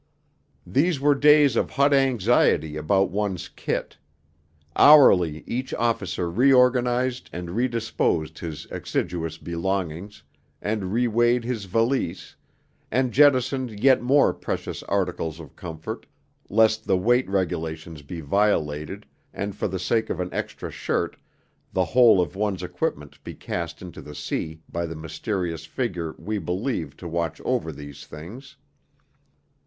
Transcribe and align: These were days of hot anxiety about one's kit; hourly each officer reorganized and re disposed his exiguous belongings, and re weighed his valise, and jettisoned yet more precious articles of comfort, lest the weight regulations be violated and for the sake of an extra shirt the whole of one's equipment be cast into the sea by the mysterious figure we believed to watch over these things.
These 0.65 0.99
were 0.99 1.13
days 1.13 1.55
of 1.55 1.69
hot 1.69 1.93
anxiety 1.93 2.75
about 2.75 3.11
one's 3.11 3.47
kit; 3.49 3.99
hourly 4.75 5.43
each 5.45 5.75
officer 5.75 6.27
reorganized 6.27 7.29
and 7.31 7.51
re 7.51 7.67
disposed 7.67 8.39
his 8.39 8.65
exiguous 8.71 9.37
belongings, 9.37 10.23
and 10.59 10.91
re 10.91 11.07
weighed 11.07 11.43
his 11.43 11.65
valise, 11.65 12.35
and 12.89 13.11
jettisoned 13.11 13.79
yet 13.79 14.01
more 14.01 14.33
precious 14.33 14.81
articles 14.89 15.39
of 15.39 15.55
comfort, 15.55 16.07
lest 16.49 16.87
the 16.87 16.97
weight 16.97 17.29
regulations 17.29 18.01
be 18.01 18.21
violated 18.21 19.05
and 19.31 19.55
for 19.55 19.67
the 19.67 19.77
sake 19.77 20.09
of 20.09 20.19
an 20.19 20.33
extra 20.33 20.71
shirt 20.71 21.15
the 21.73 21.85
whole 21.85 22.19
of 22.19 22.35
one's 22.35 22.63
equipment 22.63 23.23
be 23.23 23.35
cast 23.35 23.83
into 23.83 24.01
the 24.01 24.15
sea 24.15 24.63
by 24.67 24.87
the 24.87 24.95
mysterious 24.95 25.65
figure 25.67 26.15
we 26.17 26.39
believed 26.39 26.97
to 26.97 27.07
watch 27.07 27.39
over 27.41 27.71
these 27.71 28.03
things. 28.07 28.57